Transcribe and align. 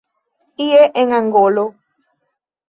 Ie 0.67 0.79
en 1.01 1.13
Angolo. 1.19 1.65